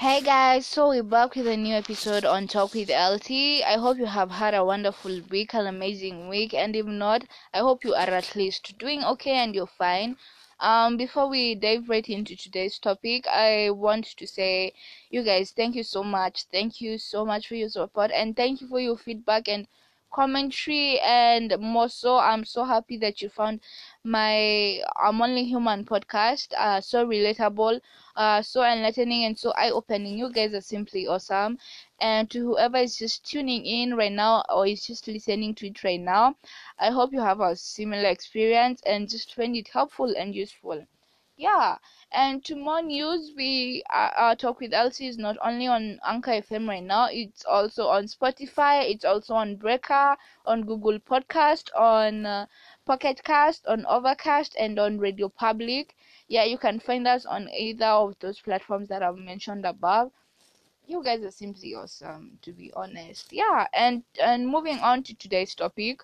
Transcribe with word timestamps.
Hey 0.00 0.22
guys, 0.22 0.64
so 0.64 0.88
we're 0.88 1.02
back 1.02 1.34
with 1.34 1.46
a 1.46 1.58
new 1.58 1.74
episode 1.74 2.24
on 2.24 2.46
Talk 2.46 2.72
with 2.72 2.88
LT. 2.88 3.62
I 3.62 3.76
hope 3.76 3.98
you 3.98 4.06
have 4.06 4.30
had 4.30 4.54
a 4.54 4.64
wonderful 4.64 5.20
week, 5.28 5.52
an 5.52 5.66
amazing 5.66 6.26
week, 6.30 6.54
and 6.54 6.74
if 6.74 6.86
not, 6.86 7.24
I 7.52 7.58
hope 7.58 7.84
you 7.84 7.92
are 7.92 8.08
at 8.08 8.34
least 8.34 8.78
doing 8.78 9.04
okay 9.04 9.32
and 9.32 9.54
you're 9.54 9.66
fine. 9.66 10.16
Um, 10.58 10.96
before 10.96 11.28
we 11.28 11.54
dive 11.54 11.90
right 11.90 12.08
into 12.08 12.34
today's 12.34 12.78
topic, 12.78 13.26
I 13.26 13.68
want 13.68 14.06
to 14.16 14.26
say, 14.26 14.72
you 15.10 15.22
guys, 15.22 15.50
thank 15.50 15.74
you 15.74 15.82
so 15.82 16.02
much. 16.02 16.44
Thank 16.50 16.80
you 16.80 16.96
so 16.96 17.26
much 17.26 17.48
for 17.48 17.56
your 17.56 17.68
support 17.68 18.10
and 18.10 18.34
thank 18.34 18.62
you 18.62 18.68
for 18.68 18.80
your 18.80 18.96
feedback 18.96 19.48
and 19.48 19.66
commentary 20.12 20.98
and 21.00 21.56
more 21.60 21.88
so 21.88 22.16
i'm 22.18 22.44
so 22.44 22.64
happy 22.64 22.96
that 22.98 23.20
you 23.22 23.28
found 23.28 23.60
my 24.04 24.80
i'm 25.02 25.20
only 25.22 25.44
human 25.44 25.84
podcast 25.84 26.52
uh 26.58 26.80
so 26.80 27.06
relatable 27.06 27.80
uh 28.16 28.42
so 28.42 28.62
enlightening 28.62 29.24
and 29.24 29.38
so 29.38 29.52
eye-opening. 29.52 30.18
You 30.18 30.30
guys 30.32 30.52
are 30.54 30.60
simply 30.60 31.06
awesome. 31.06 31.58
And 32.00 32.30
to 32.30 32.40
whoever 32.40 32.78
is 32.78 32.96
just 32.96 33.24
tuning 33.24 33.64
in 33.64 33.94
right 33.94 34.12
now 34.12 34.42
or 34.48 34.66
is 34.66 34.86
just 34.86 35.06
listening 35.08 35.54
to 35.56 35.68
it 35.68 35.82
right 35.84 36.00
now 36.00 36.34
i 36.78 36.90
hope 36.90 37.12
you 37.12 37.20
have 37.20 37.40
a 37.40 37.56
similar 37.56 38.08
experience 38.08 38.80
and 38.86 39.08
just 39.08 39.34
find 39.34 39.56
it 39.56 39.68
helpful 39.68 40.14
and 40.16 40.34
useful 40.34 40.86
yeah 41.40 41.78
and 42.12 42.44
to 42.44 42.54
more 42.56 42.82
news 42.82 43.32
we 43.36 43.82
uh, 43.92 44.34
talk 44.36 44.60
with 44.60 44.74
LT 44.74 45.06
is 45.08 45.18
not 45.18 45.36
only 45.44 45.66
on 45.66 45.98
anchor 46.06 46.32
fm 46.32 46.68
right 46.68 46.82
now 46.84 47.08
it's 47.10 47.44
also 47.44 47.86
on 47.88 48.04
spotify 48.04 48.88
it's 48.90 49.04
also 49.04 49.34
on 49.34 49.56
breaker 49.56 50.16
on 50.46 50.62
google 50.62 50.98
podcast 51.00 51.70
on 51.76 52.26
uh, 52.26 52.46
pocket 52.86 53.22
cast 53.24 53.66
on 53.66 53.86
overcast 53.86 54.54
and 54.58 54.78
on 54.78 54.98
radio 54.98 55.28
public. 55.28 55.96
Yeah 56.28 56.44
you 56.44 56.58
can 56.58 56.78
find 56.80 57.06
us 57.08 57.24
on 57.26 57.48
either 57.50 57.86
of 57.86 58.18
those 58.20 58.40
platforms 58.40 58.88
that 58.88 59.02
i've 59.02 59.16
mentioned 59.18 59.64
above. 59.66 60.12
You 60.86 61.02
guys 61.04 61.22
are 61.24 61.30
simply 61.32 61.74
awesome 61.74 62.38
to 62.42 62.52
be 62.52 62.72
honest. 62.74 63.32
Yeah 63.32 63.66
and 63.72 64.04
and 64.22 64.46
moving 64.48 64.78
on 64.80 65.02
to 65.04 65.14
today's 65.14 65.54
topic 65.54 66.02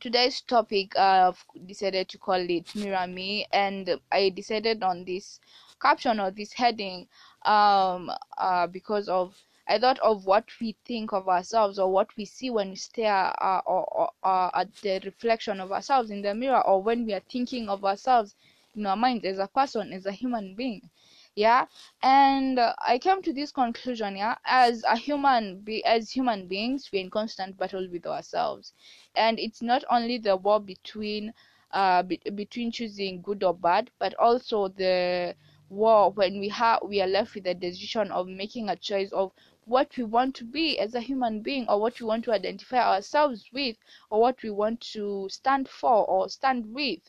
today's 0.00 0.40
topic 0.42 0.96
i've 0.96 1.44
decided 1.66 2.08
to 2.08 2.18
call 2.18 2.40
it 2.50 2.74
mirror 2.74 3.06
me 3.06 3.46
and 3.52 3.98
i 4.10 4.28
decided 4.30 4.82
on 4.82 5.04
this 5.04 5.40
caption 5.80 6.18
or 6.20 6.30
this 6.30 6.52
heading 6.52 7.06
um 7.44 8.10
uh 8.38 8.66
because 8.66 9.08
of 9.08 9.34
i 9.68 9.78
thought 9.78 9.98
of 10.00 10.24
what 10.24 10.44
we 10.60 10.74
think 10.84 11.12
of 11.12 11.28
ourselves 11.28 11.78
or 11.78 11.90
what 11.90 12.08
we 12.16 12.24
see 12.24 12.50
when 12.50 12.70
we 12.70 12.76
stare 12.76 13.32
uh, 13.42 13.60
or, 13.66 13.84
or 13.92 14.10
uh, 14.24 14.50
at 14.54 14.74
the 14.82 15.00
reflection 15.04 15.60
of 15.60 15.72
ourselves 15.72 16.10
in 16.10 16.22
the 16.22 16.34
mirror 16.34 16.64
or 16.66 16.82
when 16.82 17.04
we 17.04 17.12
are 17.12 17.22
thinking 17.30 17.68
of 17.68 17.84
ourselves 17.84 18.34
in 18.76 18.86
our 18.86 18.96
minds 18.96 19.24
as 19.24 19.38
a 19.38 19.46
person 19.48 19.92
as 19.92 20.06
a 20.06 20.12
human 20.12 20.54
being 20.54 20.88
yeah? 21.34 21.66
And 22.02 22.58
uh, 22.58 22.74
i 22.86 22.98
came 22.98 23.22
to 23.22 23.32
this 23.32 23.52
conclusion 23.52 24.16
yeah 24.16 24.36
as 24.44 24.82
a 24.88 24.96
human 24.96 25.60
be 25.60 25.84
as 25.84 26.10
human 26.10 26.46
beings 26.48 26.88
we're 26.92 27.02
in 27.02 27.10
constant 27.10 27.56
battle 27.58 27.86
with 27.90 28.06
ourselves. 28.06 28.72
And 29.14 29.38
it's 29.38 29.62
not 29.62 29.84
only 29.90 30.18
the 30.18 30.36
war 30.36 30.60
between 30.60 31.32
uh 31.72 32.02
be- 32.02 32.20
between 32.34 32.70
choosing 32.70 33.22
good 33.22 33.42
or 33.42 33.54
bad 33.54 33.90
but 33.98 34.14
also 34.14 34.68
the 34.68 35.34
war 35.70 36.10
when 36.12 36.38
we 36.40 36.48
have 36.48 36.80
we 36.84 37.00
are 37.00 37.06
left 37.06 37.34
with 37.34 37.44
the 37.44 37.54
decision 37.54 38.10
of 38.12 38.26
making 38.28 38.68
a 38.68 38.76
choice 38.76 39.10
of 39.12 39.32
what 39.64 39.96
we 39.96 40.04
want 40.04 40.34
to 40.36 40.44
be 40.44 40.78
as 40.78 40.94
a 40.94 41.00
human 41.00 41.40
being 41.42 41.66
or 41.68 41.80
what 41.80 41.98
we 42.00 42.06
want 42.06 42.24
to 42.24 42.32
identify 42.32 42.78
ourselves 42.94 43.48
with 43.52 43.76
or 44.10 44.20
what 44.20 44.42
we 44.42 44.50
want 44.50 44.80
to 44.80 45.26
stand 45.30 45.68
for 45.68 46.04
or 46.06 46.28
stand 46.28 46.72
with 46.74 47.00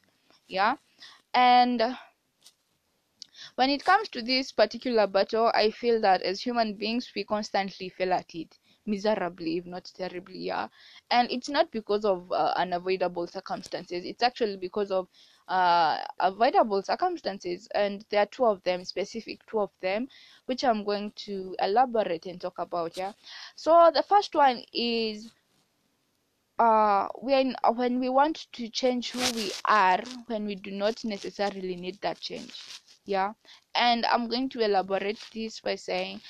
yeah? 0.48 0.76
And 1.34 1.82
when 3.56 3.70
it 3.70 3.84
comes 3.86 4.10
to 4.10 4.22
this 4.22 4.52
particular 4.52 5.08
battle, 5.08 5.52
I 5.54 5.72
feel 5.72 6.02
that 6.02 6.22
as 6.22 6.42
human 6.42 6.76
beings, 6.76 7.12
we 7.16 7.24
constantly 7.24 7.90
fail 7.90 8.14
at 8.14 8.34
it 8.36 8.60
miserably, 8.86 9.58
if 9.58 9.66
not 9.66 9.86
terribly, 9.96 10.40
yeah. 10.40 10.68
And 11.12 11.32
it's 11.32 11.50
not 11.50 11.72
because 11.72 12.06
of 12.06 12.32
uh, 12.32 12.54
unavoidable 12.56 13.28
circumstances, 13.28 14.04
it's 14.06 14.24
actually 14.24 14.58
because 14.58 14.92
of 14.92 15.08
uh, 15.48 16.00
avoidable 16.20 16.82
circumstances, 16.82 17.68
and 17.76 18.06
there 18.10 18.22
are 18.24 18.28
two 18.28 18.46
of 18.46 18.64
them, 18.64 18.84
specific 18.86 19.46
two 19.48 19.60
of 19.60 19.72
them, 19.82 20.08
which 20.46 20.64
I'm 20.64 20.84
going 20.84 21.12
to 21.28 21.56
elaborate 21.60 22.26
and 22.26 22.40
talk 22.42 22.60
about, 22.60 22.98
yeah. 22.98 23.14
So 23.56 23.92
the 23.94 24.04
first 24.04 24.36
one 24.36 24.64
is 24.74 25.32
uh 26.60 27.08
when 27.16 27.56
when 27.76 28.00
we 28.00 28.10
want 28.10 28.48
to 28.52 28.68
change 28.70 29.12
who 29.12 29.20
we 29.36 29.52
are 29.66 30.02
when 30.28 30.46
we 30.46 30.56
do 30.56 30.72
not 30.72 31.04
necessarily 31.04 31.76
need 31.76 32.00
that 32.02 32.20
change 32.20 32.54
yeah. 33.06 33.34
And 33.76 34.06
i'm 34.06 34.28
going 34.28 34.50
to 34.50 34.60
elaborate 34.62 35.20
this 35.34 35.60
by 35.62 35.76
saying 35.76 36.22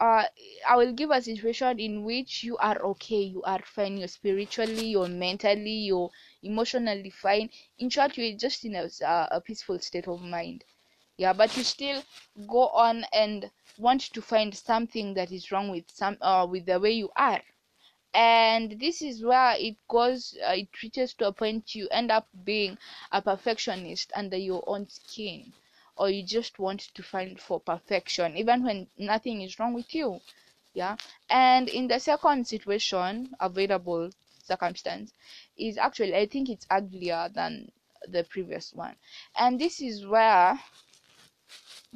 uh 0.00 0.24
i 0.68 0.76
will 0.76 0.92
give 0.92 1.10
a 1.10 1.20
situation 1.22 1.78
in 1.80 2.04
which 2.04 2.44
you 2.44 2.56
are 2.58 2.80
okay 2.82 3.22
you 3.22 3.42
are 3.42 3.60
fine 3.64 3.96
you're 3.98 4.08
spiritually 4.08 4.86
you're 4.88 5.08
mentally 5.08 5.78
you're 5.88 6.10
emotionally 6.42 7.10
fine. 7.10 7.50
In 7.78 7.90
short 7.90 8.16
you're 8.16 8.36
just 8.38 8.64
in 8.64 8.76
a, 8.76 8.88
a 9.30 9.40
peaceful 9.40 9.78
state 9.80 10.08
of 10.08 10.22
mind. 10.22 10.64
Yeah 11.16 11.32
but 11.32 11.56
you 11.56 11.64
still 11.64 12.02
go 12.46 12.68
on 12.68 13.04
and 13.12 13.50
want 13.78 14.02
to 14.12 14.22
find 14.22 14.54
something 14.54 15.14
that 15.14 15.32
is 15.32 15.50
wrong 15.52 15.70
with 15.70 15.90
some 15.90 16.16
uh 16.20 16.46
with 16.50 16.66
the 16.66 16.78
way 16.80 16.92
you 16.92 17.10
are. 17.16 17.42
And 18.14 18.78
this 18.80 19.02
is 19.02 19.24
where 19.24 19.56
it 19.58 19.76
goes 19.88 20.36
uh, 20.46 20.52
it 20.52 20.68
reaches 20.82 21.14
to 21.14 21.28
a 21.28 21.32
point 21.32 21.74
you 21.74 21.88
end 21.90 22.10
up 22.10 22.28
being 22.44 22.78
a 23.12 23.22
perfectionist 23.22 24.12
under 24.14 24.36
your 24.36 24.62
own 24.66 24.88
skin 24.88 25.52
or 25.98 26.08
you 26.10 26.22
just 26.22 26.58
want 26.58 26.80
to 26.94 27.02
find 27.02 27.38
for 27.40 27.60
perfection 27.60 28.36
even 28.36 28.62
when 28.64 28.86
nothing 28.98 29.42
is 29.42 29.58
wrong 29.58 29.74
with 29.74 29.94
you 29.94 30.20
yeah? 30.74 30.96
And 31.28 31.68
in 31.68 31.88
the 31.88 31.98
second 31.98 32.46
situation 32.46 33.34
available 33.40 34.10
circumstance 34.44 35.12
is 35.58 35.76
actually 35.76 36.14
i 36.14 36.24
think 36.24 36.48
it's 36.48 36.66
uglier 36.70 37.28
than 37.34 37.70
the 38.06 38.24
previous 38.24 38.72
one. 38.72 38.94
And 39.36 39.60
this 39.60 39.80
is 39.80 40.06
where 40.06 40.58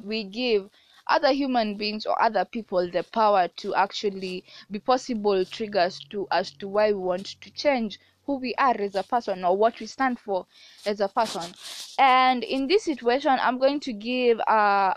we 0.03 0.23
give 0.25 0.69
other 1.07 1.31
human 1.31 1.77
beings 1.77 2.05
or 2.05 2.21
other 2.21 2.45
people 2.45 2.89
the 2.89 3.03
power 3.03 3.47
to 3.47 3.73
actually 3.75 4.43
be 4.69 4.79
possible 4.79 5.43
triggers 5.45 5.99
to 6.09 6.27
as 6.31 6.51
to 6.51 6.67
why 6.67 6.91
we 6.91 6.99
want 6.99 7.27
to 7.41 7.49
change 7.51 7.99
who 8.25 8.37
we 8.37 8.53
are 8.55 8.75
as 8.79 8.95
a 8.95 9.03
person 9.03 9.43
or 9.43 9.55
what 9.57 9.79
we 9.79 9.85
stand 9.85 10.19
for 10.19 10.45
as 10.85 10.99
a 10.99 11.07
person. 11.07 11.53
And 11.97 12.43
in 12.43 12.67
this 12.67 12.83
situation 12.83 13.37
i'm 13.41 13.59
going 13.59 13.79
to 13.81 13.93
give 13.93 14.39
uh 14.41 14.93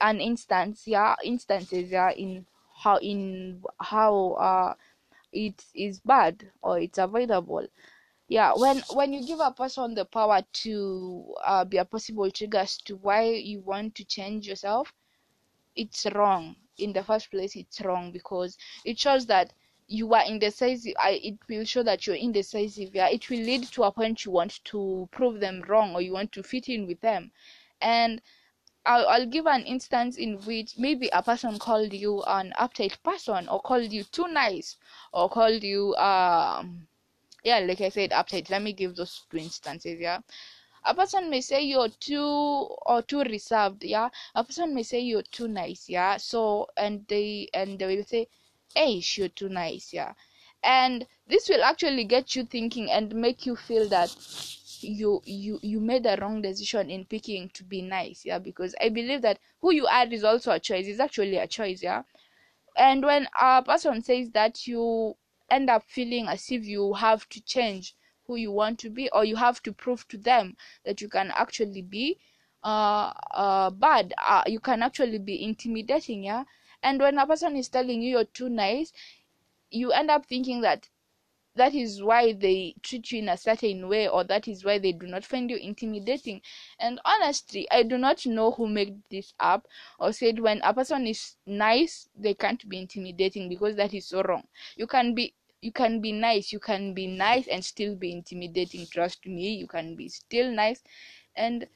an 0.00 0.20
instance 0.20 0.84
yeah 0.86 1.14
instances 1.24 1.90
yeah 1.90 2.10
in 2.12 2.46
how 2.82 2.96
in 2.98 3.62
how 3.80 4.32
uh 4.32 4.74
it 5.32 5.64
is 5.74 6.00
bad 6.00 6.50
or 6.62 6.78
it's 6.78 6.98
avoidable. 6.98 7.66
Yeah 8.28 8.52
when 8.54 8.82
when 8.92 9.12
you 9.12 9.26
give 9.26 9.40
a 9.40 9.50
person 9.52 9.94
the 9.94 10.04
power 10.04 10.42
to 10.64 11.34
uh, 11.44 11.64
be 11.64 11.78
a 11.78 11.84
possible 11.84 12.30
trigger 12.30 12.58
as 12.58 12.76
to 12.78 12.96
why 12.96 13.24
you 13.24 13.60
want 13.60 13.94
to 13.96 14.04
change 14.04 14.46
yourself 14.48 14.92
it's 15.76 16.06
wrong. 16.14 16.56
In 16.78 16.92
the 16.92 17.02
first 17.02 17.30
place 17.30 17.56
it's 17.56 17.80
wrong 17.80 18.12
because 18.12 18.56
it 18.84 18.98
shows 18.98 19.26
that 19.26 19.52
you 19.88 20.12
are 20.14 20.24
indecisive 20.26 20.94
I, 21.00 21.12
it 21.22 21.38
will 21.48 21.64
show 21.64 21.82
that 21.82 22.06
you're 22.06 22.16
indecisive 22.16 22.94
yeah 22.94 23.08
it 23.08 23.28
will 23.30 23.38
lead 23.38 23.64
to 23.64 23.84
a 23.84 23.90
point 23.92 24.24
you 24.24 24.30
want 24.30 24.62
to 24.66 25.08
prove 25.10 25.40
them 25.40 25.64
wrong 25.66 25.94
or 25.94 26.02
you 26.02 26.12
want 26.12 26.32
to 26.32 26.42
fit 26.42 26.68
in 26.68 26.86
with 26.86 27.00
them. 27.00 27.32
And 27.80 28.20
I'll, 28.84 29.06
I'll 29.08 29.26
give 29.26 29.46
an 29.46 29.62
instance 29.64 30.16
in 30.16 30.36
which 30.44 30.78
maybe 30.78 31.08
a 31.12 31.22
person 31.22 31.58
called 31.58 31.92
you 31.92 32.22
an 32.26 32.52
uptight 32.58 33.02
person 33.02 33.48
or 33.48 33.60
called 33.60 33.92
you 33.92 34.04
too 34.04 34.28
nice 34.28 34.76
or 35.12 35.28
called 35.28 35.62
you 35.62 35.94
um 35.96 36.86
yeah 37.44 37.58
like 37.60 37.80
i 37.80 37.88
said 37.88 38.10
uptight. 38.10 38.50
Let 38.50 38.62
me 38.62 38.72
give 38.72 38.94
those 38.96 39.24
two 39.30 39.38
instances 39.38 39.98
yeah. 40.00 40.20
A 40.84 40.94
person 40.94 41.28
may 41.30 41.40
say 41.40 41.62
you're 41.62 41.88
too 41.88 42.22
or 42.86 43.02
too 43.02 43.20
reserved 43.22 43.84
yeah. 43.84 44.08
A 44.34 44.44
person 44.44 44.74
may 44.74 44.82
say 44.82 45.00
you're 45.00 45.22
too 45.22 45.48
nice 45.48 45.88
yeah. 45.88 46.16
So 46.18 46.68
and 46.76 47.06
they 47.08 47.48
and 47.54 47.78
they 47.78 47.96
will 47.96 48.04
say 48.04 48.28
hey 48.74 49.02
you're 49.16 49.28
too 49.28 49.48
nice 49.48 49.92
yeah. 49.92 50.14
And 50.62 51.06
this 51.28 51.48
will 51.48 51.62
actually 51.62 52.04
get 52.04 52.34
you 52.34 52.44
thinking 52.44 52.90
and 52.90 53.14
make 53.14 53.46
you 53.46 53.54
feel 53.54 53.88
that 53.88 54.14
you 54.80 55.22
you 55.24 55.58
you 55.62 55.80
made 55.80 56.06
a 56.06 56.16
wrong 56.20 56.42
decision 56.42 56.90
in 56.90 57.04
picking 57.04 57.48
to 57.50 57.64
be 57.64 57.82
nice 57.82 58.24
yeah 58.24 58.38
because 58.38 58.74
i 58.80 58.88
believe 58.88 59.22
that 59.22 59.38
who 59.60 59.72
you 59.72 59.86
are 59.86 60.06
is 60.06 60.24
also 60.24 60.52
a 60.52 60.60
choice 60.60 60.86
it's 60.86 61.00
actually 61.00 61.36
a 61.36 61.46
choice 61.46 61.82
yeah. 61.82 62.02
And 62.76 63.04
when 63.04 63.28
a 63.40 63.62
person 63.62 64.02
says 64.02 64.30
that 64.30 64.66
you 64.66 65.16
end 65.50 65.68
up 65.68 65.82
feeling 65.84 66.28
as 66.28 66.50
if 66.50 66.64
you 66.64 66.94
have 66.94 67.28
to 67.30 67.40
change 67.42 67.94
who 68.26 68.36
you 68.36 68.52
want 68.52 68.78
to 68.80 68.90
be 68.90 69.10
or 69.10 69.24
you 69.24 69.36
have 69.36 69.62
to 69.64 69.72
prove 69.72 70.06
to 70.08 70.16
them 70.18 70.56
that 70.84 71.00
you 71.00 71.08
can 71.08 71.32
actually 71.34 71.82
be 71.82 72.18
uh, 72.62 73.12
uh 73.32 73.70
bad 73.70 74.14
uh, 74.26 74.42
you 74.46 74.60
can 74.60 74.82
actually 74.82 75.18
be 75.18 75.42
intimidating 75.42 76.22
yeah 76.24 76.44
and 76.82 77.00
when 77.00 77.18
a 77.18 77.26
person 77.26 77.56
is 77.56 77.68
telling 77.68 78.02
you 78.02 78.10
you're 78.10 78.24
too 78.24 78.48
nice 78.48 78.92
you 79.70 79.92
end 79.92 80.10
up 80.10 80.26
thinking 80.26 80.60
that 80.60 80.88
that 81.54 81.74
is 81.74 82.02
why 82.02 82.32
they 82.32 82.74
treat 82.82 83.10
you 83.10 83.18
in 83.18 83.28
a 83.28 83.36
certain 83.36 83.88
way 83.88 84.08
or 84.08 84.22
that 84.24 84.46
is 84.48 84.64
why 84.64 84.78
they 84.78 84.92
do 84.92 85.06
not 85.06 85.24
find 85.24 85.50
you 85.50 85.56
intimidating. 85.56 86.40
And 86.78 87.00
honestly 87.04 87.66
i 87.70 87.82
do 87.82 87.98
not 87.98 88.24
know 88.26 88.52
who 88.52 88.68
made 88.68 89.02
this 89.10 89.34
up 89.40 89.66
or 89.98 90.12
said 90.12 90.38
when 90.38 90.60
a 90.62 90.72
person 90.72 91.06
is 91.06 91.34
nice 91.46 92.08
they 92.16 92.34
can't 92.34 92.66
be 92.68 92.78
intimidating 92.78 93.48
because 93.48 93.74
that 93.76 93.92
is 93.92 94.06
so 94.06 94.22
wrong. 94.22 94.44
You 94.76 94.86
can 94.86 95.14
be 95.14 95.34
you 95.60 95.72
can 95.72 96.00
be 96.00 96.12
nice 96.12 96.52
you 96.52 96.60
can 96.60 96.94
be 96.94 97.08
nice 97.08 97.48
and 97.48 97.64
still 97.64 97.96
be 97.96 98.12
intimidating 98.12 98.86
trust 98.86 99.26
me 99.26 99.50
you 99.54 99.66
can 99.66 99.96
be 99.96 100.08
still 100.08 100.50
nice. 100.52 100.82
And 101.34 101.66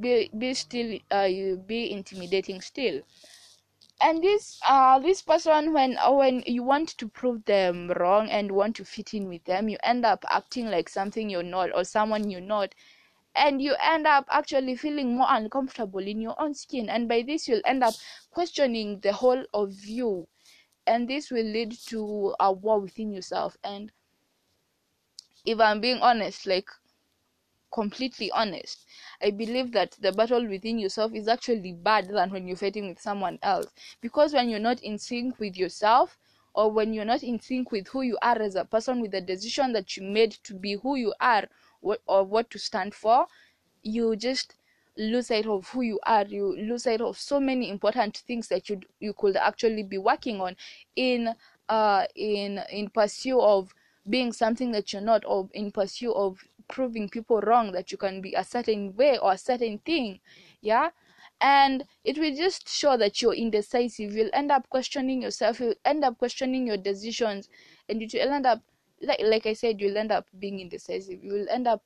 be, 0.00 0.30
be 0.36 0.54
still 0.54 0.98
uh, 1.12 1.22
you 1.22 1.56
be 1.56 1.90
intimidating 1.90 2.60
still. 2.60 3.02
And 4.00 4.22
this 4.22 4.60
uh 4.66 4.98
this 4.98 5.22
person 5.22 5.72
when 5.72 5.96
when 6.08 6.42
you 6.46 6.62
want 6.62 6.88
to 6.98 7.08
prove 7.08 7.44
them 7.44 7.90
wrong 7.96 8.28
and 8.28 8.50
want 8.52 8.76
to 8.76 8.84
fit 8.84 9.14
in 9.14 9.28
with 9.28 9.44
them 9.44 9.68
you 9.68 9.78
end 9.82 10.04
up 10.04 10.24
acting 10.28 10.66
like 10.66 10.88
something 10.88 11.30
you're 11.30 11.42
not 11.42 11.70
or 11.74 11.84
someone 11.84 12.30
you're 12.30 12.40
not. 12.40 12.74
And 13.36 13.60
you 13.62 13.74
end 13.82 14.06
up 14.06 14.26
actually 14.30 14.76
feeling 14.76 15.16
more 15.16 15.26
uncomfortable 15.28 16.00
in 16.00 16.20
your 16.20 16.40
own 16.40 16.54
skin. 16.54 16.88
And 16.88 17.08
by 17.08 17.22
this 17.22 17.48
you'll 17.48 17.62
end 17.64 17.82
up 17.82 17.94
questioning 18.30 19.00
the 19.00 19.12
whole 19.12 19.44
of 19.54 19.84
you. 19.84 20.28
And 20.86 21.08
this 21.08 21.30
will 21.30 21.46
lead 21.46 21.72
to 21.88 22.34
a 22.38 22.52
war 22.52 22.80
within 22.80 23.12
yourself. 23.12 23.56
And 23.64 23.90
if 25.44 25.60
i'm 25.60 25.80
being 25.80 26.00
honest 26.00 26.46
like 26.46 26.68
completely 27.74 28.30
honest 28.30 28.86
i 29.22 29.30
believe 29.30 29.72
that 29.72 29.92
the 30.00 30.12
battle 30.12 30.46
within 30.48 30.78
yourself 30.78 31.12
is 31.14 31.28
actually 31.28 31.72
bad 31.72 32.08
than 32.08 32.30
when 32.30 32.46
you're 32.46 32.56
fighting 32.56 32.88
with 32.88 33.00
someone 33.00 33.38
else. 33.42 33.66
Because 34.00 34.32
when 34.32 34.48
you're 34.48 34.60
not 34.60 34.80
in 34.82 34.98
sync 34.98 35.38
with 35.40 35.56
yourself 35.56 36.18
or 36.54 36.70
when 36.70 36.92
you're 36.92 37.04
not 37.04 37.22
in 37.22 37.40
sync 37.40 37.72
with 37.72 37.88
who 37.88 38.02
you 38.02 38.18
are 38.22 38.40
as 38.40 38.54
a 38.54 38.64
person 38.64 39.00
with 39.00 39.10
the 39.10 39.20
decision 39.20 39.72
that 39.72 39.96
you 39.96 40.02
made 40.04 40.32
to 40.44 40.54
be 40.54 40.74
who 40.74 40.96
you 40.96 41.12
are 41.20 41.48
or 42.06 42.24
what 42.24 42.50
to 42.50 42.58
stand 42.58 42.94
for 42.94 43.26
you 43.82 44.16
just 44.16 44.54
lose 44.96 45.26
sight 45.26 45.46
of 45.46 45.68
who 45.68 45.82
you 45.82 46.00
are. 46.06 46.24
You 46.24 46.56
lose 46.56 46.84
sight 46.84 47.00
of 47.00 47.18
so 47.18 47.40
many 47.40 47.68
important 47.70 48.18
things 48.26 48.48
that 48.48 48.68
you 48.68 48.80
you 49.00 49.12
could 49.12 49.36
actually 49.36 49.82
be 49.82 49.98
working 49.98 50.40
on 50.40 50.56
in 50.96 51.34
uh 51.68 52.04
in 52.14 52.60
in 52.70 52.90
pursuit 52.90 53.40
of 53.40 53.74
being 54.08 54.32
something 54.32 54.72
that 54.72 54.92
you're 54.92 55.02
not 55.02 55.24
or 55.26 55.48
in 55.54 55.70
pursuit 55.72 56.12
of 56.14 56.38
proving 56.68 57.08
people 57.08 57.40
wrong 57.40 57.72
that 57.72 57.90
you 57.92 57.98
can 57.98 58.20
be 58.20 58.34
a 58.34 58.44
certain 58.44 58.94
way 58.96 59.18
or 59.18 59.32
a 59.32 59.38
certain 59.38 59.78
thing 59.78 60.20
yeah? 60.64 60.90
And 61.40 61.84
it 62.04 62.18
will 62.18 62.34
just 62.34 62.68
show 62.68 62.96
that 62.96 63.20
you're 63.20 63.34
indecisive. 63.34 64.12
You'll 64.12 64.30
end 64.32 64.50
up 64.50 64.68
questioning 64.70 65.20
yourself. 65.22 65.60
You'll 65.60 65.74
end 65.84 66.04
up 66.04 66.18
questioning 66.18 66.66
your 66.66 66.78
decisions. 66.78 67.48
And 67.88 68.00
you 68.00 68.08
will 68.14 68.32
end 68.32 68.46
up 68.46 68.62
like 69.02 69.20
like 69.22 69.44
i 69.44 69.52
said 69.52 69.80
you'll 69.80 69.98
end 69.98 70.10
up 70.10 70.26
being 70.38 70.60
indecisive. 70.60 71.22
You 71.22 71.32
will 71.34 71.48
end 71.50 71.68
up 71.68 71.82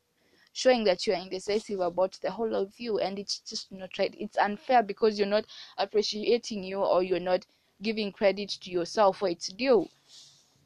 showing 0.52 0.84
that 0.84 1.06
you 1.06 1.12
are 1.12 1.20
indecisive 1.20 1.80
about 1.80 2.12
the 2.22 2.30
whole 2.30 2.54
of 2.54 2.72
you. 2.78 2.98
And 2.98 3.18
it's 3.18 3.40
just 3.40 3.72
not 3.72 3.98
right. 3.98 4.14
It's 4.18 4.38
unfair 4.38 4.82
because 4.82 5.18
you're 5.18 5.26
not 5.26 5.46
appreciating 5.76 6.62
you 6.62 6.78
or 6.78 7.02
you're 7.02 7.18
not 7.18 7.44
giving 7.82 8.12
credit 8.12 8.50
to 8.50 8.70
yourself 8.70 9.20
where 9.20 9.32
it's 9.32 9.48
due 9.48 9.88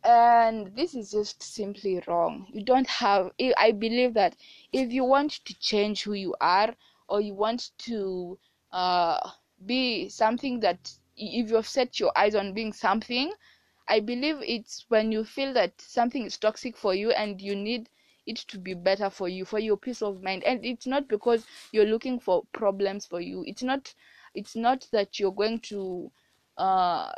and 0.04 0.74
this 0.76 0.94
is 0.94 1.10
just 1.12 1.42
simply 1.42 2.02
wrong. 2.06 2.46
You 2.52 2.64
don't 2.64 2.86
have 2.88 3.32
i 3.58 3.72
believe 3.72 4.14
that 4.14 4.36
if 4.72 4.92
you 4.92 5.04
want 5.04 5.32
to 5.44 5.54
change 5.60 6.02
who 6.02 6.14
you 6.14 6.34
are 6.40 6.74
or 7.08 7.20
you 7.20 7.34
want 7.34 7.70
to 7.78 8.38
uh, 8.72 9.30
be 9.66 10.08
something 10.08 10.60
that 10.60 10.92
if 11.16 11.50
you've 11.50 11.68
set 11.68 12.00
your 12.00 12.12
eyes 12.16 12.34
on 12.34 12.52
being 12.54 12.72
something 12.72 13.32
i 13.88 14.00
believe 14.00 14.38
it's 14.42 14.84
when 14.88 15.12
you 15.12 15.24
feel 15.24 15.52
that 15.52 15.80
something 15.80 16.24
is 16.24 16.38
toxic 16.38 16.76
for 16.76 16.94
you 16.94 17.10
and 17.12 17.40
you 17.40 17.54
need 17.54 17.88
it 18.26 18.36
to 18.36 18.58
be 18.58 18.74
better 18.74 19.10
for 19.10 19.28
you 19.28 19.44
for 19.44 19.58
your 19.58 19.76
peace 19.76 20.02
of 20.02 20.22
mind. 20.22 20.44
And 20.44 20.64
it's 20.64 20.86
not 20.86 21.08
because 21.08 21.44
you're 21.72 21.84
looking 21.86 22.20
for 22.20 22.44
problems 22.52 23.04
for 23.06 23.20
you. 23.20 23.44
It's 23.46 23.62
not 23.62 23.94
it's 24.34 24.56
not 24.56 24.86
that 24.92 25.18
you're 25.18 25.32
going 25.34 25.60
to 25.60 26.10
uh, 26.58 27.10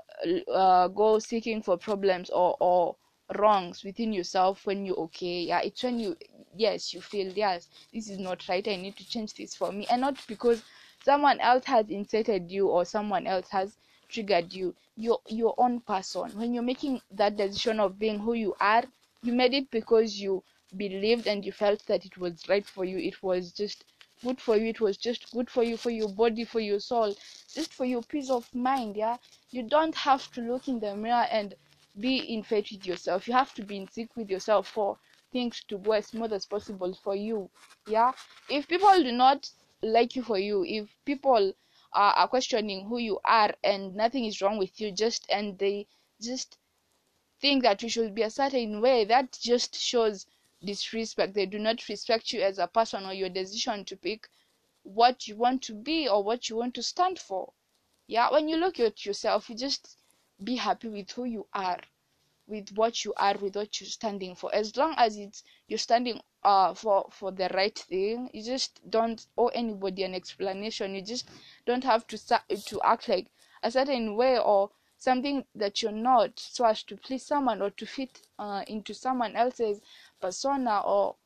uh, 0.53 0.89
go 0.89 1.19
seeking 1.19 1.63
for 1.63 1.77
problems 1.77 2.31
or, 2.31 2.57
or 2.61 2.97
wrongs 3.37 3.85
within 3.85 4.13
yourself 4.13 4.67
when 4.67 4.85
you're 4.85 4.97
okay. 4.99 5.43
Yeah 5.43 5.61
it's 5.63 5.83
when 5.83 5.99
you 5.99 6.17
yes 6.57 6.93
you 6.95 7.01
feel 7.01 7.33
yes 7.33 7.69
this 7.93 8.09
is 8.09 8.19
not 8.19 8.47
right 8.49 8.67
i 8.69 8.77
need 8.77 8.97
to 8.97 9.09
change 9.09 9.35
this 9.35 9.55
for 9.55 9.73
me. 9.73 9.87
And 9.91 10.01
not 10.03 10.17
because 10.29 10.63
someone 11.03 11.41
else 11.41 11.65
has 11.65 11.89
incited 11.91 12.51
you 12.51 12.69
or 12.69 12.85
someone 12.85 13.27
else 13.27 13.49
has 13.51 13.77
triggered 14.09 14.53
you. 14.53 14.75
Your 14.97 15.21
your 15.29 15.55
own 15.59 15.81
person. 15.81 16.31
When 16.39 16.55
you're 16.55 16.63
making 16.63 17.01
that 17.13 17.37
decision 17.37 17.81
of 17.81 17.99
being 17.99 18.19
who 18.21 18.35
you 18.35 18.55
are 18.61 18.85
you 19.23 19.33
made 19.33 19.55
it 19.55 19.71
because 19.71 20.21
you 20.21 20.43
believed 20.77 21.27
and 21.27 21.45
you 21.45 21.53
felt 21.53 21.85
that 21.87 22.05
it 22.05 22.19
was 22.19 22.49
right 22.49 22.67
for 22.67 22.85
you. 22.85 22.99
It 22.99 23.23
was 23.23 23.53
just 23.53 23.85
good 24.23 24.41
for 24.41 24.57
you 24.57 24.69
it 24.69 24.81
was 24.81 24.97
just 24.97 25.31
good 25.33 25.51
for 25.51 25.63
you 25.63 25.77
for 25.77 25.91
your 25.91 26.09
body 26.09 26.45
for 26.45 26.61
your 26.61 26.81
soul 26.81 27.15
just 27.55 27.73
for 27.73 27.85
your 27.85 28.03
peace 28.03 28.31
of 28.31 28.53
mind 28.55 28.97
yeah? 28.97 29.17
You 29.51 29.63
don't 29.63 29.95
have 29.95 30.31
to 30.33 30.41
look 30.41 30.69
in 30.69 30.81
the 30.81 30.95
mirror 30.97 31.27
and 31.31 31.55
be 32.01 32.17
in 32.19 32.43
faith 32.43 32.73
with 32.73 32.87
yourself. 32.87 33.29
You 33.29 33.35
have 33.35 33.55
to 33.55 33.63
be 33.63 33.77
in 33.77 33.89
sync 33.89 34.17
with 34.17 34.29
yourself 34.29 34.69
for 34.69 34.99
things 35.33 35.63
to 35.69 35.79
go 35.79 35.93
as 35.93 36.07
smooth 36.09 36.33
as 36.33 36.47
possible 36.47 36.93
for 36.95 37.15
you 37.15 37.51
yeah? 37.87 38.13
If 38.49 38.69
people 38.69 39.03
do 39.03 39.13
not 39.13 39.51
like 39.83 40.17
you 40.17 40.23
for 40.23 40.39
you 40.39 40.65
if 40.65 40.89
people 41.05 41.53
are, 41.93 42.13
are 42.15 42.29
questioning 42.29 42.87
who 42.87 42.99
you 42.99 43.21
are 43.25 43.55
and 43.63 43.95
nothing 43.95 44.25
is 44.25 44.41
wrong 44.43 44.59
with 44.59 44.81
you 44.81 44.91
just 44.91 45.27
and 45.31 45.59
they 45.59 45.87
just 46.21 46.59
think 47.41 47.63
that 47.63 47.83
you 47.83 47.89
should 47.89 48.15
be 48.15 48.23
a 48.23 48.31
certain 48.31 48.81
way 48.81 49.05
that 49.05 49.39
just 49.41 49.75
shows 49.77 50.27
disrespect. 50.65 51.35
They 51.35 51.47
do 51.47 51.59
not 51.59 51.89
respect 51.89 52.33
you 52.33 52.41
as 52.43 52.59
a 52.59 52.67
person 52.67 53.05
or 53.05 53.13
your 53.13 53.29
decision 53.29 53.85
to 53.87 53.97
pick 53.97 54.29
what 54.83 55.27
you 55.27 55.37
want 55.37 55.63
to 55.63 55.75
be 55.75 56.09
or 56.09 56.23
what 56.23 56.49
you 56.49 56.57
want 56.57 56.75
to 56.75 56.83
stand 56.83 57.19
for. 57.19 57.53
Yeah 58.07 58.31
when 58.31 58.49
you 58.49 58.57
look 58.57 58.79
at 58.81 59.05
yourself 59.07 59.49
you 59.49 59.57
just 59.57 59.99
be 60.43 60.57
happy 60.57 60.89
with 60.89 61.11
who 61.13 61.25
you 61.25 61.47
are 61.53 61.81
with 62.47 62.71
what 62.73 63.05
you 63.05 63.15
are 63.17 63.37
with 63.39 63.57
what 63.57 63.81
you're 63.81 63.89
standing 63.89 64.35
for. 64.35 64.55
As 64.55 64.77
long 64.77 64.95
as 64.99 65.17
it's 65.17 65.43
you're 65.69 65.79
standing 65.79 66.21
uh 66.43 66.75
for 66.75 67.07
for 67.11 67.33
the 67.33 67.49
right 67.55 67.79
thing 67.79 68.29
you 68.35 68.43
just 68.43 68.81
don't 68.91 69.27
owe 69.39 69.49
anybody 69.49 70.03
an 70.03 70.15
explanation. 70.15 70.95
You 70.95 71.03
just 71.03 71.29
don't 71.67 71.85
have 71.85 72.07
to 72.09 72.19
to 72.19 72.81
act 72.85 73.09
like 73.09 73.29
a 73.63 73.71
certain 73.71 74.17
way 74.17 74.39
or 74.39 74.71
something 74.99 75.45
that 75.55 75.83
you're 75.83 75.93
not 75.93 76.39
so 76.39 76.65
as 76.65 76.83
to 76.83 76.97
please 76.97 77.25
someone 77.25 77.61
or 77.63 77.71
to 77.71 77.87
fit 77.87 78.23
uh, 78.39 78.63
into 78.67 78.95
someone 78.95 79.37
else's 79.37 79.81
persona 80.21 80.81
or 80.81 81.17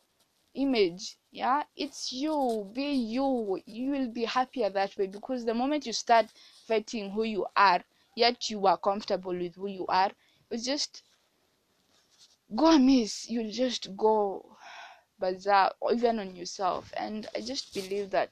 image 0.55 1.17
yeah 1.31 1.63
it's 1.77 2.13
you 2.13 2.69
be 2.75 2.93
you 2.93 3.61
you 3.67 3.91
will 3.91 4.09
be 4.09 4.25
happier 4.25 4.71
that 4.71 4.97
way 4.97 5.07
because 5.07 5.45
the 5.45 5.55
moment 5.55 5.87
you 5.87 5.93
start 5.93 6.27
fighting 6.67 7.11
who 7.11 7.23
you 7.25 7.47
are 7.57 7.83
yet 8.17 8.51
you 8.51 8.67
are 8.67 8.79
comfortable 8.79 9.33
with 9.37 9.55
who 9.55 9.69
you 9.69 9.87
are 9.89 10.11
it's 10.51 10.65
just 10.65 11.03
go 12.57 12.67
amiss 12.73 13.29
you 13.31 13.51
just 13.51 13.97
go 13.97 14.57
bizarre 15.19 15.73
even 15.93 16.19
on 16.19 16.37
yourself. 16.37 16.93
And 16.97 17.27
i 17.35 17.41
just 17.41 17.73
believe 17.75 18.11
that 18.11 18.31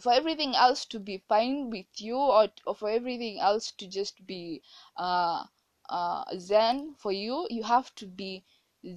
for 0.00 0.12
everything 0.12 0.54
else 0.54 0.84
to 0.86 0.98
be 0.98 1.18
fine 1.28 1.70
with 1.70 1.86
you 2.00 2.16
or, 2.16 2.48
or 2.66 2.74
for 2.74 2.88
everything 2.90 3.38
else 3.40 3.70
to 3.72 3.86
just 3.86 4.24
be 4.26 4.62
uh 4.96 5.44
uh 5.88 6.24
zen 6.38 6.94
for 6.94 7.12
you 7.12 7.46
you 7.50 7.62
have 7.62 7.94
to 7.94 8.06
be 8.06 8.44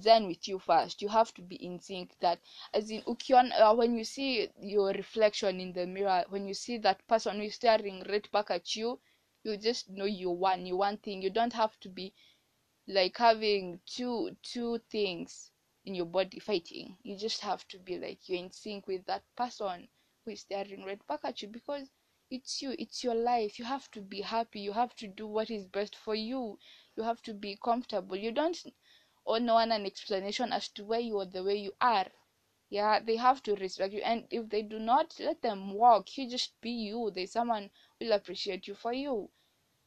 zen 0.00 0.26
with 0.26 0.46
you 0.48 0.58
first. 0.58 1.00
You 1.02 1.08
have 1.08 1.32
to 1.34 1.42
be 1.42 1.56
in 1.56 1.78
sync 1.80 2.18
that 2.20 2.40
as 2.72 2.90
in 2.90 3.02
ukion 3.02 3.52
uh, 3.58 3.74
when 3.74 3.96
you 3.96 4.04
see 4.04 4.48
your 4.60 4.88
reflection 4.92 5.60
in 5.60 5.72
the 5.72 5.86
mirror 5.86 6.24
when 6.28 6.46
you 6.46 6.54
see 6.54 6.78
that 6.78 7.06
person 7.08 7.36
who 7.36 7.42
is 7.44 7.54
staring 7.54 8.02
right 8.08 8.30
back 8.32 8.50
at 8.50 8.76
you 8.76 9.00
you 9.42 9.56
just 9.56 9.88
know 9.90 10.04
you 10.06 10.30
one 10.30 10.66
you 10.66 10.76
one 10.76 10.96
thing. 10.98 11.22
You 11.22 11.30
don't 11.30 11.52
have 11.54 11.78
to 11.80 11.88
be 11.88 12.14
like 12.88 13.16
having 13.18 13.80
two 13.86 14.36
two 14.42 14.78
things 14.90 15.50
in 15.84 15.94
your 15.94 16.06
body 16.06 16.38
fighting. 16.38 16.96
You 17.02 17.16
just 17.16 17.40
have 17.42 17.66
to 17.68 17.78
be 17.78 17.98
like 17.98 18.28
you're 18.28 18.38
in 18.38 18.50
sync 18.50 18.86
with 18.86 19.04
that 19.06 19.22
person 19.36 19.88
who 20.24 20.30
is 20.32 20.40
staring 20.40 20.84
right 20.84 21.06
back 21.06 21.20
at 21.24 21.42
you 21.42 21.48
because 21.48 21.90
it's 22.30 22.62
you 22.62 22.74
it's 22.78 23.04
your 23.04 23.14
life. 23.14 23.58
You 23.58 23.64
have 23.66 23.90
to 23.92 24.00
be 24.00 24.22
happy. 24.22 24.60
You 24.60 24.72
have 24.72 24.94
to 24.96 25.06
do 25.08 25.26
what 25.26 25.50
is 25.50 25.66
best 25.66 25.94
for 25.96 26.14
you. 26.14 26.58
You 26.96 27.02
have 27.02 27.22
to 27.22 27.34
be 27.34 27.58
comfortable. 27.62 28.16
You 28.16 28.32
don't 28.32 28.56
owe 29.26 29.38
no 29.38 29.54
one 29.54 29.72
an 29.72 29.86
explanation 29.86 30.52
as 30.52 30.68
to 30.68 30.84
why 30.84 30.98
you 30.98 31.18
are 31.20 31.26
the 31.26 31.42
way 31.44 31.56
you 31.56 31.74
are. 31.80 32.06
Yeah 32.70 33.00
they 33.00 33.16
have 33.16 33.42
to 33.44 33.54
respect 33.56 33.92
you 33.94 34.00
and 34.02 34.26
if 34.30 34.48
they 34.50 34.62
do 34.62 34.78
not 34.78 35.18
let 35.20 35.42
them 35.42 35.74
walk. 35.74 36.16
You 36.18 36.28
just 36.28 36.60
be 36.60 36.70
you. 36.70 37.10
There's 37.10 37.32
someone 37.32 37.70
will 38.00 38.12
appreciate 38.12 38.68
you 38.68 38.74
for 38.74 38.92
you. 38.92 39.30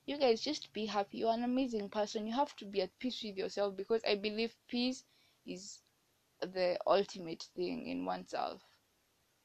You 0.07 0.17
guys 0.17 0.41
just 0.41 0.73
be 0.73 0.87
happy. 0.87 1.19
You're 1.19 1.33
an 1.33 1.43
amazing 1.43 1.89
person. 1.89 2.27
You 2.27 2.33
have 2.33 2.55
to 2.57 2.65
be 2.65 2.81
at 2.81 2.97
peace 2.99 3.23
with 3.23 3.37
yourself 3.37 3.75
because 3.75 4.03
i 4.05 4.15
believe 4.15 4.55
peace 4.67 5.03
is 5.45 5.81
the 6.41 6.79
ultimate 6.87 7.43
thing 7.55 7.87
in 7.87 8.05
oneself. 8.05 8.63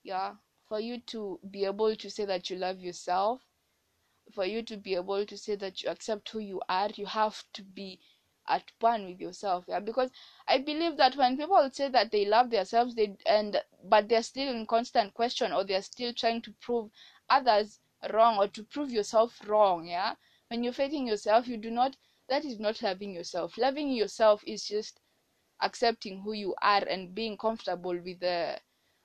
Yeah 0.04 0.36
for 0.68 0.78
you 0.80 1.00
to 1.00 1.40
be 1.50 1.64
able 1.64 1.96
to 1.96 2.10
say 2.10 2.24
that 2.24 2.48
you 2.50 2.56
love 2.56 2.80
yourself 2.80 3.42
for 4.32 4.44
you 4.44 4.62
to 4.62 4.76
be 4.76 4.94
able 4.96 5.24
to 5.24 5.38
say 5.38 5.54
that 5.54 5.82
you 5.82 5.88
accept 5.90 6.28
who 6.30 6.40
you 6.40 6.60
are 6.68 6.90
you 6.96 7.06
have 7.06 7.44
to 7.52 7.62
be 7.62 8.00
at 8.48 8.64
one 8.80 9.06
with 9.06 9.20
yourself 9.20 9.64
yeah? 9.68 9.80
Because 9.80 10.10
i 10.48 10.58
believe 10.58 10.96
that 10.96 11.16
when 11.16 11.36
people 11.36 11.68
say 11.72 11.88
that 11.88 12.10
they 12.10 12.24
love 12.26 12.50
themselves 12.50 12.94
they 12.94 13.16
and 13.26 13.62
but 13.84 14.08
they're 14.08 14.22
still 14.22 14.48
in 14.52 14.66
constant 14.66 15.14
question 15.14 15.52
or 15.52 15.64
they're 15.64 15.82
still 15.82 16.12
trying 16.12 16.42
to 16.42 16.52
prove 16.60 16.90
others 17.30 17.80
wrong 18.12 18.38
or 18.38 18.48
to 18.48 18.62
prove 18.64 18.90
yourself 18.90 19.40
wrong 19.46 19.86
yeah? 19.86 20.14
When 20.48 20.62
you're 20.64 20.72
fighting 20.72 21.06
yourself 21.06 21.46
you 21.48 21.56
do 21.56 21.70
not 21.70 21.96
that 22.28 22.44
is 22.44 22.58
not 22.58 22.80
loving 22.82 23.12
yourself. 23.12 23.58
Loving 23.58 23.90
yourself 23.90 24.42
is 24.46 24.64
just 24.64 25.00
accepting 25.60 26.20
who 26.22 26.32
you 26.32 26.54
are 26.62 26.82
and 26.84 27.14
being 27.14 27.36
comfortable 27.36 27.98
with 27.98 28.20
the 28.20 28.58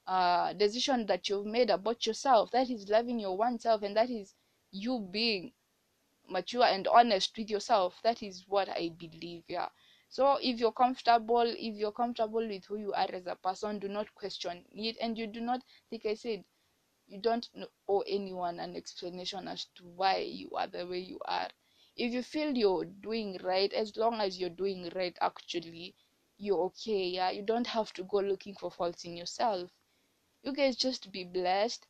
uh, 0.07 0.53
decision 0.53 1.05
that 1.07 1.27
you've 1.29 1.45
made 1.45 1.69
about 1.69 2.05
yourself. 2.05 2.51
That 2.51 2.69
is 2.69 2.89
loving 2.89 3.19
your 3.19 3.35
one 3.37 3.59
self 3.59 3.81
and 3.83 3.95
that 3.97 4.09
is 4.09 4.33
you 4.71 4.99
being 5.11 5.53
mature 6.29 6.63
and 6.65 6.87
honest 6.87 7.37
with 7.37 7.49
yourself. 7.49 7.99
That 8.03 8.21
is 8.23 8.45
what 8.47 8.69
i 8.69 8.89
believe 8.89 9.43
yeah. 9.47 9.69
So 10.09 10.37
if 10.41 10.59
you're 10.59 10.71
comfortable 10.73 11.41
if 11.45 11.75
you're 11.75 11.91
comfortable 11.91 12.47
with 12.47 12.65
who 12.65 12.77
you 12.77 12.93
are 12.93 13.09
as 13.13 13.27
a 13.27 13.35
person 13.35 13.79
do 13.79 13.87
not 13.87 14.13
question 14.15 14.65
it. 14.71 14.97
And 15.01 15.17
you 15.17 15.27
do 15.27 15.41
not 15.41 15.61
like 15.91 16.05
i 16.05 16.13
said 16.15 16.43
you 17.07 17.19
don't 17.19 17.49
owe 17.89 18.01
anyone 18.01 18.59
an 18.59 18.75
explanation 18.75 19.47
as 19.47 19.65
to 19.75 19.83
why 19.85 20.17
you 20.19 20.49
are 20.51 20.67
the 20.67 20.85
way 20.87 20.99
you 20.99 21.19
are. 21.25 21.49
If 21.97 22.13
you 22.13 22.23
feel 22.23 22.55
you're 22.55 22.85
doing 22.85 23.37
right 23.43 23.73
as 23.73 23.97
long 23.97 24.21
as 24.21 24.39
you're 24.39 24.49
doing 24.49 24.89
right 24.95 25.17
actually 25.21 25.95
you're 26.37 26.63
okay 26.67 27.07
yeah. 27.09 27.31
You 27.31 27.41
don't 27.43 27.67
have 27.67 27.91
to 27.93 28.03
go 28.03 28.19
looking 28.19 28.55
for 28.55 28.71
faults 28.71 29.03
in 29.05 29.17
yourself. 29.17 29.69
You 30.43 30.53
guys 30.53 30.75
just 30.75 31.11
be 31.11 31.23
blessed 31.25 31.85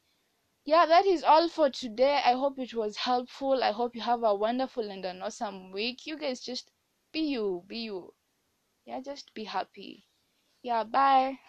yeah 0.67 0.85
that 0.85 1.03
is 1.07 1.23
all 1.23 1.49
for 1.49 1.71
today. 1.71 2.21
I 2.23 2.33
hope 2.33 2.59
it 2.59 2.75
was 2.75 2.95
helpful. 2.97 3.63
I 3.63 3.71
hope 3.71 3.95
you 3.95 4.01
have 4.01 4.21
a 4.23 4.35
wonderful 4.35 4.91
and 4.91 5.03
an 5.03 5.23
awesome 5.23 5.71
week. 5.71 6.05
You 6.05 6.15
guys 6.17 6.41
just 6.41 6.69
be 7.11 7.21
you 7.21 7.63
be 7.67 7.79
you. 7.79 8.13
Yeah 8.85 9.01
just 9.01 9.33
be 9.33 9.45
happy. 9.45 10.05
Yeah 10.63 10.83
bye 10.83 11.39